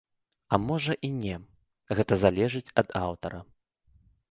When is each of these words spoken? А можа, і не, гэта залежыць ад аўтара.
А 0.53 0.57
можа, 0.67 0.95
і 1.07 1.09
не, 1.17 1.35
гэта 2.01 2.13
залежыць 2.23 2.73
ад 2.85 2.97
аўтара. 3.05 3.39